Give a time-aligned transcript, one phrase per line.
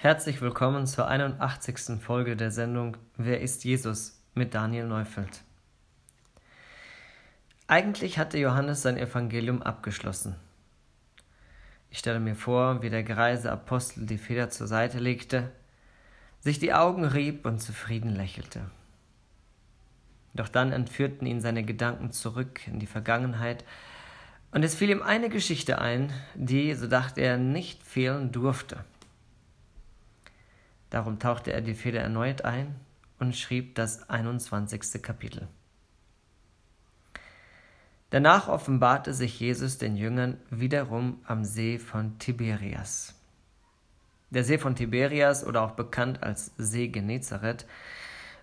[0.00, 2.00] Herzlich willkommen zur 81.
[2.00, 5.42] Folge der Sendung Wer ist Jesus mit Daniel Neufeld.
[7.66, 10.36] Eigentlich hatte Johannes sein Evangelium abgeschlossen.
[11.90, 15.50] Ich stelle mir vor, wie der greise Apostel die Feder zur Seite legte,
[16.38, 18.70] sich die Augen rieb und zufrieden lächelte.
[20.32, 23.64] Doch dann entführten ihn seine Gedanken zurück in die Vergangenheit,
[24.52, 28.84] und es fiel ihm eine Geschichte ein, die, so dachte er, nicht fehlen durfte.
[30.90, 32.74] Darum tauchte er die Feder erneut ein
[33.18, 35.02] und schrieb das 21.
[35.02, 35.48] Kapitel.
[38.10, 43.14] Danach offenbarte sich Jesus den Jüngern wiederum am See von Tiberias.
[44.30, 47.66] Der See von Tiberias oder auch bekannt als See Genezareth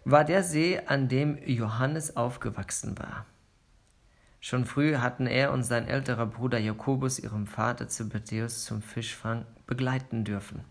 [0.04, 3.26] war der See, an dem Johannes aufgewachsen war.
[4.40, 10.24] Schon früh hatten er und sein älterer Bruder Jakobus ihrem Vater Zebedeus zum Fischfang begleiten
[10.24, 10.64] dürfen.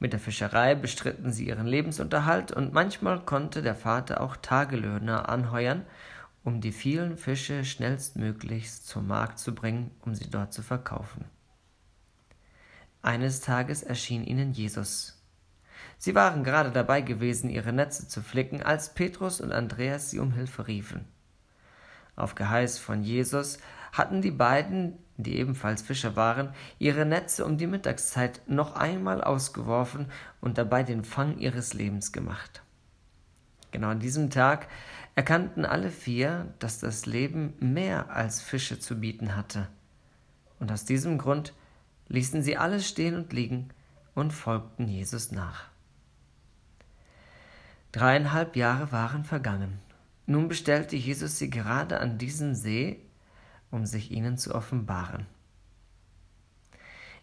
[0.00, 5.84] Mit der Fischerei bestritten sie ihren Lebensunterhalt und manchmal konnte der Vater auch Tagelöhner anheuern,
[6.42, 11.26] um die vielen Fische schnellstmöglichst zum Markt zu bringen, um sie dort zu verkaufen.
[13.02, 15.22] Eines Tages erschien ihnen Jesus.
[15.98, 20.32] Sie waren gerade dabei gewesen, ihre Netze zu flicken, als Petrus und Andreas sie um
[20.32, 21.04] Hilfe riefen.
[22.16, 23.58] Auf Geheiß von Jesus
[23.92, 30.06] hatten die beiden die ebenfalls Fischer waren, ihre Netze um die Mittagszeit noch einmal ausgeworfen
[30.40, 32.62] und dabei den Fang ihres Lebens gemacht.
[33.72, 34.68] Genau an diesem Tag
[35.14, 39.68] erkannten alle vier, dass das Leben mehr als Fische zu bieten hatte.
[40.58, 41.52] Und aus diesem Grund
[42.08, 43.70] ließen sie alles stehen und liegen
[44.14, 45.68] und folgten Jesus nach.
[47.92, 49.80] Dreieinhalb Jahre waren vergangen.
[50.26, 53.00] Nun bestellte Jesus sie gerade an diesem See
[53.70, 55.26] um sich ihnen zu offenbaren.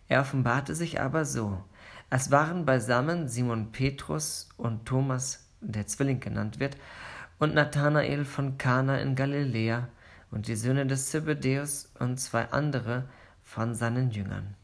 [0.08, 1.64] Er offenbarte sich aber so.
[2.10, 6.78] Es waren beisammen Simon Petrus und Thomas, der Zwilling genannt wird,
[7.40, 9.90] und Nathanael von Kana in Galiläa
[10.32, 13.08] und die Söhne des Zebedäus und zwei andere
[13.44, 14.56] von seinen Jüngern.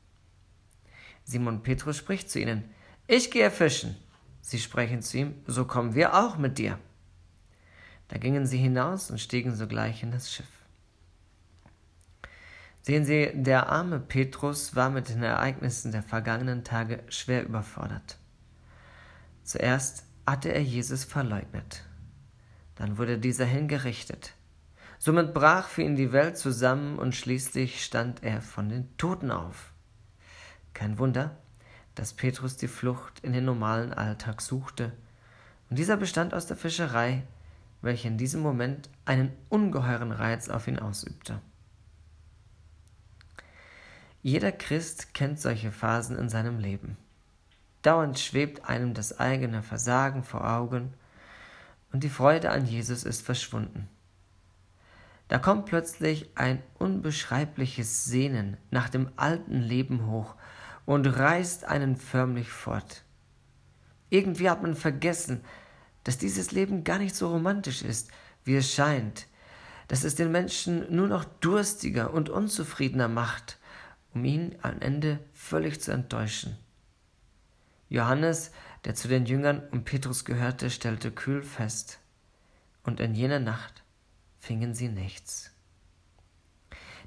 [1.24, 2.64] Simon Petrus spricht zu ihnen,
[3.08, 3.96] ich gehe fischen.
[4.42, 6.80] Sie sprechen zu ihm, so kommen wir auch mit dir.
[8.10, 10.63] Da gingen sie hinaus und stiegen sogleich in das Schiff.
[12.84, 18.18] Sehen Sie, der arme Petrus war mit den Ereignissen der vergangenen Tage schwer überfordert.
[19.44, 21.86] Zuerst hatte er Jesus verleugnet.
[22.76, 24.34] Dann wurde dieser hingerichtet.
[25.00, 29.72] Somit brach für ihn die Welt zusammen und schließlich stand er von den Toten auf.
[30.74, 31.38] Kein Wunder,
[31.96, 34.92] dass Petrus die Flucht in den normalen Alltag suchte,
[35.70, 37.24] und dieser bestand aus der Fischerei,
[37.82, 41.40] welche in diesem Moment einen ungeheuren Reiz auf ihn ausübte.
[44.26, 46.96] Jeder Christ kennt solche Phasen in seinem Leben.
[47.82, 50.94] Dauernd schwebt einem das eigene Versagen vor Augen
[51.92, 53.90] und die Freude an Jesus ist verschwunden.
[55.28, 60.36] Da kommt plötzlich ein unbeschreibliches Sehnen nach dem alten Leben hoch
[60.86, 63.04] und reißt einen förmlich fort.
[64.10, 65.42] Irgendwie hat man vergessen,
[66.06, 68.10] dass dieses Leben gar nicht so romantisch ist,
[68.46, 69.28] wie es scheint,
[69.90, 73.58] dass es den Menschen nur noch durstiger und unzufriedener macht
[74.14, 76.58] um ihn am Ende völlig zu enttäuschen.
[77.90, 78.52] Johannes,
[78.86, 82.00] der zu den Jüngern und Petrus gehörte, stellte kühl fest,
[82.84, 83.84] und in jener Nacht
[84.40, 85.52] fingen sie nichts.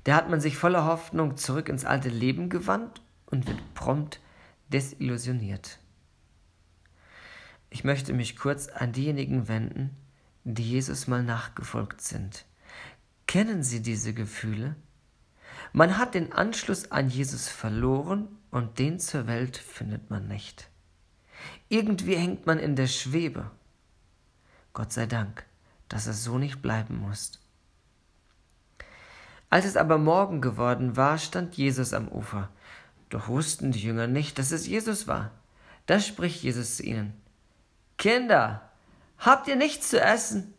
[0.05, 4.21] Da hat man sich voller Hoffnung zurück ins alte Leben gewandt und wird prompt
[4.69, 5.79] desillusioniert.
[7.71, 9.97] Ich möchte mich kurz an diejenigen wenden,
[10.45, 12.47] die Jesus mal nachgefolgt sind.
[13.27, 14.77] Kennen Sie diese Gefühle?
[15.73, 20.69] Man hat den Anschluss an Jesus verloren und den zur Welt findet man nicht.
[21.69, 23.51] Irgendwie hängt man in der Schwebe.
[24.73, 25.45] Gott sei Dank,
[25.89, 27.33] dass es so nicht bleiben muss.
[29.51, 32.49] Als es aber Morgen geworden war, stand Jesus am Ufer.
[33.09, 35.31] Doch wussten die Jünger nicht, dass es Jesus war.
[35.87, 37.15] Da spricht Jesus zu ihnen.
[37.97, 38.71] Kinder,
[39.19, 40.55] habt ihr nichts zu essen?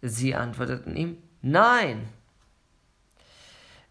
[0.00, 2.08] Sie antworteten ihm, Nein.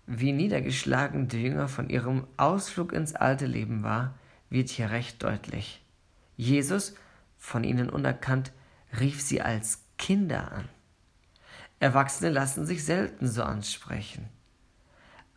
[0.06, 4.18] Wie niedergeschlagen die Jünger von ihrem Ausflug ins alte Leben war,
[4.50, 5.84] wird hier recht deutlich.
[6.36, 6.96] Jesus,
[7.38, 8.52] von ihnen unerkannt,
[9.00, 10.70] rief sie als Kinder an.
[11.80, 14.30] Erwachsene lassen sich selten so ansprechen.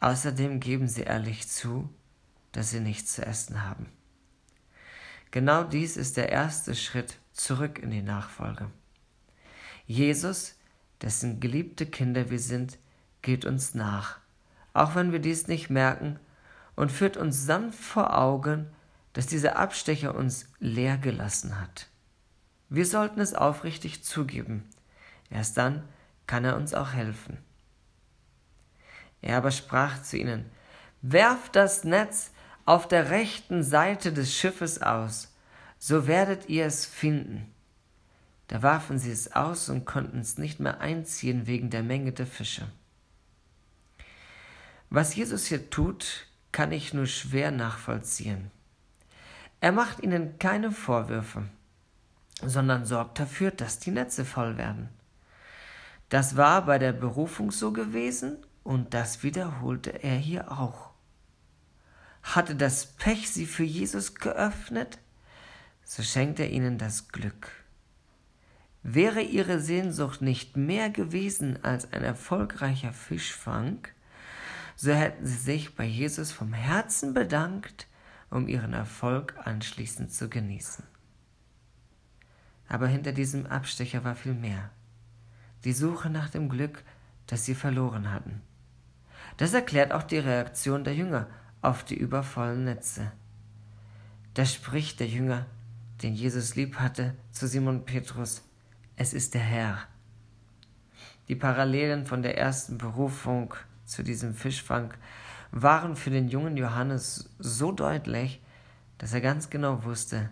[0.01, 1.89] Außerdem geben sie ehrlich zu,
[2.53, 3.87] dass sie nichts zu essen haben.
[5.31, 8.71] Genau dies ist der erste Schritt zurück in die Nachfolge.
[9.87, 10.57] Jesus,
[11.03, 12.79] dessen geliebte Kinder wir sind,
[13.23, 14.21] geht uns nach
[14.76, 16.19] auch wenn wir dies nicht merken,
[16.75, 18.67] und führt uns sanft vor Augen,
[19.14, 21.88] dass dieser Abstecher uns leer gelassen hat.
[22.69, 24.69] Wir sollten es aufrichtig zugeben.
[25.31, 25.82] Erst dann
[26.26, 27.38] kann er uns auch helfen.
[29.23, 30.44] Er aber sprach zu ihnen,
[31.00, 32.32] Werft das Netz
[32.64, 35.32] auf der rechten Seite des Schiffes aus,
[35.78, 37.52] so werdet ihr es finden.
[38.49, 42.26] Da warfen sie es aus und konnten es nicht mehr einziehen wegen der Menge der
[42.26, 42.67] Fische.
[44.91, 48.50] Was Jesus hier tut, kann ich nur schwer nachvollziehen.
[49.61, 51.44] Er macht ihnen keine Vorwürfe,
[52.43, 54.88] sondern sorgt dafür, dass die Netze voll werden.
[56.09, 60.91] Das war bei der Berufung so gewesen und das wiederholte er hier auch.
[62.23, 64.99] Hatte das Pech sie für Jesus geöffnet,
[65.85, 67.50] so schenkt er ihnen das Glück.
[68.83, 73.79] Wäre ihre Sehnsucht nicht mehr gewesen als ein erfolgreicher Fischfang,
[74.76, 77.88] so hätten sie sich bei Jesus vom Herzen bedankt,
[78.31, 80.84] um ihren Erfolg anschließend zu genießen.
[82.69, 84.70] Aber hinter diesem Abstecher war viel mehr.
[85.64, 86.84] Die Suche nach dem Glück,
[87.26, 88.43] das sie verloren hatten.
[89.38, 91.26] Das erklärt auch die Reaktion der Jünger
[91.62, 93.12] auf die übervollen Netze.
[94.34, 95.46] Da spricht der Jünger,
[96.02, 98.43] den Jesus lieb hatte, zu Simon Petrus,
[98.96, 99.78] es ist der Herr.
[101.28, 103.55] Die Parallelen von der ersten Berufung
[103.87, 104.93] zu diesem Fischfang
[105.53, 108.43] waren für den jungen Johannes so deutlich,
[108.99, 110.31] dass er ganz genau wusste,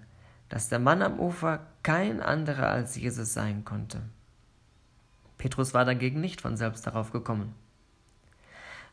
[0.49, 4.03] dass der Mann am Ufer kein anderer als Jesus sein konnte.
[5.39, 7.55] Petrus war dagegen nicht von selbst darauf gekommen.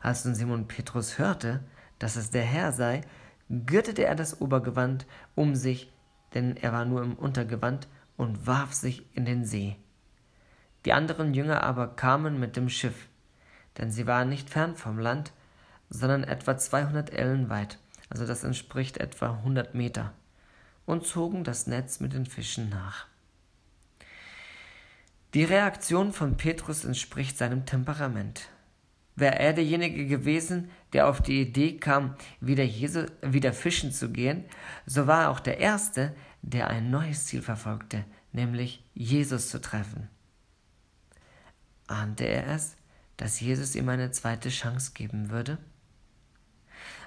[0.00, 1.60] Als nun Simon Petrus hörte,
[1.98, 3.02] dass es der Herr sei,
[3.48, 5.92] gürtete er das Obergewand um sich,
[6.34, 9.76] denn er war nur im Untergewand, und warf sich in den See.
[10.84, 13.08] Die anderen Jünger aber kamen mit dem Schiff,
[13.78, 15.32] denn sie waren nicht fern vom Land,
[15.88, 17.78] sondern etwa 200 Ellen weit,
[18.08, 20.12] also das entspricht etwa 100 Meter,
[20.86, 23.06] und zogen das Netz mit den Fischen nach.
[25.34, 28.48] Die Reaktion von Petrus entspricht seinem Temperament.
[29.16, 34.44] Wäre er derjenige gewesen, der auf die Idee kam, wieder, Jesu, wieder fischen zu gehen,
[34.86, 40.08] so war er auch der Erste, der ein neues Ziel verfolgte, nämlich Jesus zu treffen.
[41.86, 42.76] Ahnte er es,
[43.16, 45.58] dass Jesus ihm eine zweite Chance geben würde?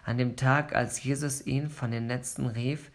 [0.05, 2.91] An dem Tag, als Jesus ihn von den Netzen rief,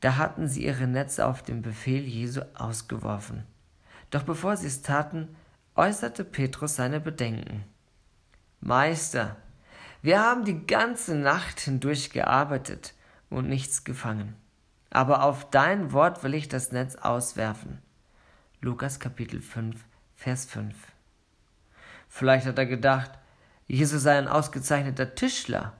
[0.00, 3.44] da hatten sie ihre Netze auf den Befehl Jesu ausgeworfen.
[4.10, 5.34] Doch bevor sie es taten,
[5.74, 7.64] äußerte Petrus seine Bedenken.
[8.60, 9.36] Meister,
[10.02, 12.94] wir haben die ganze Nacht hindurch gearbeitet
[13.30, 14.34] und nichts gefangen.
[14.90, 17.78] Aber auf dein Wort will ich das Netz auswerfen.
[18.60, 19.82] Lukas Kapitel 5,
[20.14, 20.74] Vers 5.
[22.16, 23.10] Vielleicht hat er gedacht,
[23.66, 25.72] Jesus sei ein ausgezeichneter Tischler,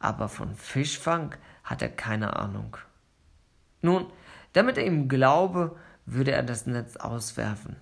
[0.00, 1.34] aber von Fischfang
[1.64, 2.76] hat er keine Ahnung.
[3.80, 4.12] Nun,
[4.52, 5.74] damit er ihm glaube,
[6.04, 7.76] würde er das Netz auswerfen.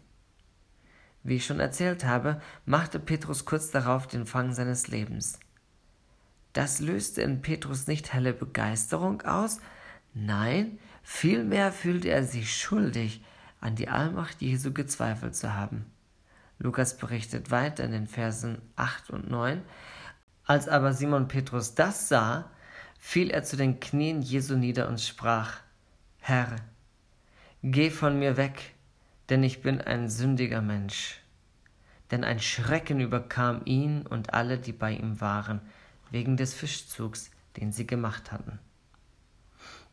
[1.25, 5.41] Wie ich schon erzählt habe, machte Petrus kurz darauf den Fang seines Lebens.
[6.53, 9.59] Das löste in Petrus nicht helle Begeisterung aus,
[10.15, 13.25] nein, vielmehr fühlte er sich schuldig,
[13.61, 15.87] an die Allmacht Jesu gezweifelt zu haben.
[16.61, 19.63] Lukas berichtet weiter in den Versen 8 und 9,
[20.45, 22.51] als aber Simon Petrus das sah,
[22.99, 25.61] fiel er zu den Knien Jesu nieder und sprach,
[26.19, 26.57] Herr,
[27.63, 28.75] geh von mir weg,
[29.31, 31.23] denn ich bin ein sündiger Mensch.
[32.11, 35.63] Denn ein Schrecken überkam ihn und alle, die bei ihm waren,
[36.11, 38.59] wegen des Fischzugs, den sie gemacht hatten.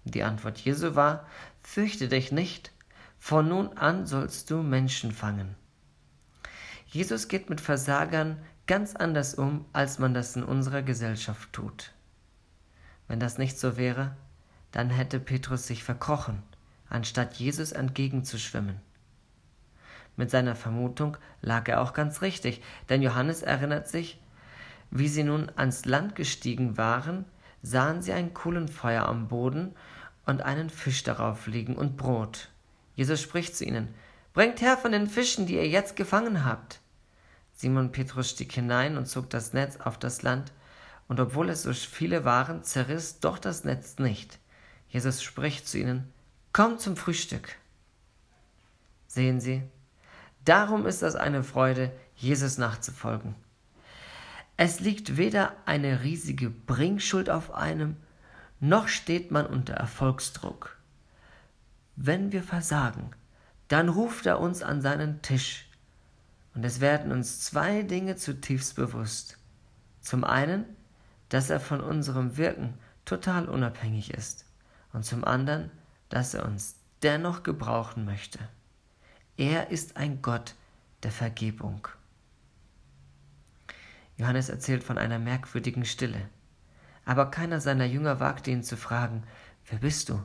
[0.04, 1.26] Die Antwort Jesu war,
[1.62, 2.72] Fürchte dich nicht,
[3.20, 5.56] von nun an sollst du Menschen fangen.
[6.88, 11.92] Jesus geht mit Versagern ganz anders um, als man das in unserer Gesellschaft tut.
[13.08, 14.16] Wenn das nicht so wäre,
[14.72, 16.44] dann hätte Petrus sich verkrochen,
[16.90, 18.80] anstatt Jesus entgegenzuschwimmen.
[20.16, 24.20] Mit seiner Vermutung lag er auch ganz richtig, denn Johannes erinnert sich,
[24.90, 27.26] wie sie nun ans Land gestiegen waren,
[27.62, 29.76] sahen sie ein Kohlenfeuer am Boden
[30.26, 32.50] und einen Fisch darauf liegen und Brot.
[32.96, 33.94] Jesus spricht zu ihnen,
[34.38, 36.80] Bringt her von den Fischen, die ihr jetzt gefangen habt.
[37.56, 40.54] Simon Petrus stieg hinein und zog das Netz auf das Land,
[41.08, 44.38] und obwohl es so viele waren, zerriss doch das Netz nicht.
[44.90, 46.14] Jesus spricht zu ihnen,
[46.54, 47.56] Kommt zum Frühstück.
[49.08, 49.64] Sehen Sie,
[50.46, 53.34] Darum ist es eine Freude, Jesus nachzufolgen.
[54.56, 57.98] Es liegt weder eine riesige Bringschuld auf einem,
[58.60, 60.78] noch steht man unter Erfolgsdruck.
[61.96, 63.10] Wenn wir versagen,
[63.68, 65.70] dann ruft er uns an seinen Tisch.
[66.54, 69.38] Und es werden uns zwei Dinge zutiefst bewusst.
[70.02, 70.66] Zum einen,
[71.30, 72.74] dass er von unserem Wirken
[73.06, 74.46] total unabhängig ist.
[74.94, 75.70] und zum anderen,
[76.10, 78.40] dass er uns dennoch gebrauchen möchte.
[79.36, 80.56] Er ist ein Gott
[81.04, 81.88] der Vergebung.
[84.16, 86.30] Johannes erzählt von einer merkwürdigen Stille.
[87.06, 89.24] Aber keiner seiner Jünger wagte ihn zu fragen,
[89.70, 90.24] wer bist du?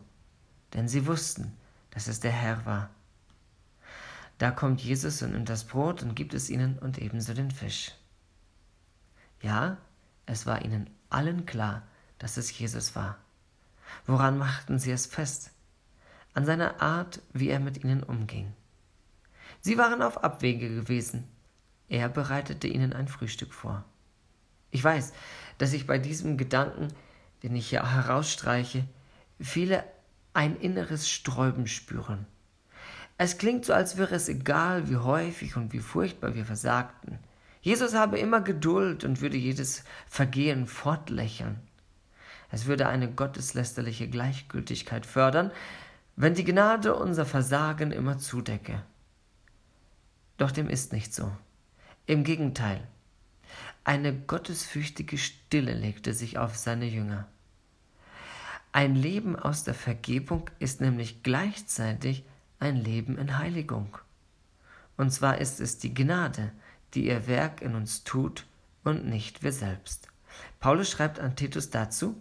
[0.73, 1.57] Denn sie wussten,
[1.91, 2.89] dass es der Herr war.
[4.43, 7.93] Da kommt Jesus und nimmt das Brot und gibt es ihnen und ebenso den Fisch.
[9.41, 9.77] Ja,
[10.27, 11.85] es war ihnen allen klar,
[12.19, 13.19] dass es Jesus war.
[14.05, 15.53] Woran machten sie es fest?
[16.35, 18.53] An seiner Art, wie er mit ihnen umging.
[19.61, 21.23] Sie waren auf Abwege gewesen.
[21.89, 23.85] Er bereitete ihnen ein Frühstück vor.
[24.73, 25.13] Ich weiß,
[25.59, 26.89] dass ich bei diesem Gedanken,
[27.45, 28.89] den ich hier herausstreiche,
[29.39, 29.85] viele
[30.35, 32.27] ein inneres Sträuben spüren.
[33.25, 37.21] Es klingt so, als wäre es egal, wie häufig und wie furchtbar wir versagten.
[37.61, 41.61] Jesus habe immer Geduld und würde jedes Vergehen fortlächeln.
[42.50, 45.52] Es würde eine gotteslästerliche Gleichgültigkeit fördern,
[46.17, 48.83] wenn die Gnade unser Versagen immer zudecke.
[50.37, 51.31] Doch dem ist nicht so.
[52.07, 52.88] Im Gegenteil,
[53.85, 57.29] eine gottesfürchtige Stille legte sich auf seine Jünger.
[58.73, 62.25] Ein Leben aus der Vergebung ist nämlich gleichzeitig
[62.62, 63.99] ein Leben in Heiligung.
[64.97, 66.52] Und zwar ist es die Gnade,
[66.95, 68.47] die ihr Werk in uns tut
[68.85, 70.09] und nicht wir selbst.
[70.61, 72.16] Paulus schreibt an Titus dazu,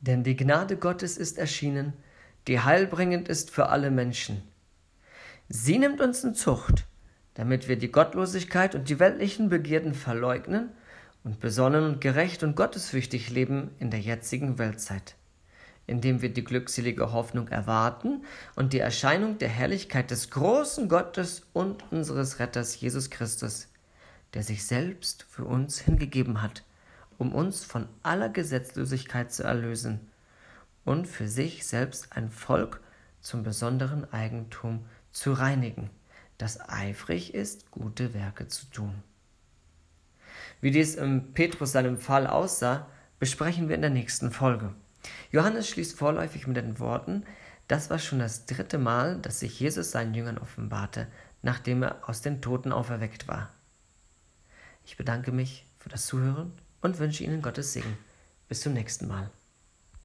[0.00, 1.92] denn die Gnade Gottes ist erschienen,
[2.48, 4.42] die heilbringend ist für alle Menschen.
[5.48, 6.86] Sie nimmt uns in Zucht,
[7.34, 10.70] damit wir die Gottlosigkeit und die weltlichen Begierden verleugnen
[11.22, 15.16] und besonnen und gerecht und gottesfürchtig leben in der jetzigen Weltzeit
[15.86, 18.24] indem wir die glückselige Hoffnung erwarten
[18.56, 23.68] und die Erscheinung der Herrlichkeit des großen Gottes und unseres Retters Jesus Christus,
[24.32, 26.64] der sich selbst für uns hingegeben hat,
[27.18, 30.00] um uns von aller Gesetzlosigkeit zu erlösen
[30.84, 32.80] und für sich selbst ein Volk
[33.20, 35.90] zum besonderen Eigentum zu reinigen,
[36.38, 39.02] das eifrig ist, gute Werke zu tun.
[40.60, 42.86] Wie dies im Petrus seinem Fall aussah,
[43.18, 44.74] besprechen wir in der nächsten Folge.
[45.30, 47.24] Johannes schließt vorläufig mit den Worten,
[47.68, 51.06] das war schon das dritte Mal, dass sich Jesus seinen Jüngern offenbarte,
[51.42, 53.50] nachdem er aus den Toten auferweckt war.
[54.84, 57.96] Ich bedanke mich für das Zuhören und wünsche Ihnen Gottes Segen.
[58.48, 59.30] Bis zum nächsten Mal.